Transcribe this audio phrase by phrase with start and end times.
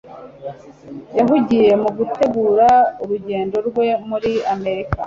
[1.17, 2.69] yahugiye mu gutegura
[3.03, 4.97] urugendo rwe muri amerika